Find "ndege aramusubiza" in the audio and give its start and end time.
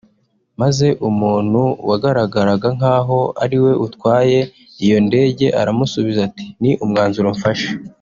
5.07-6.19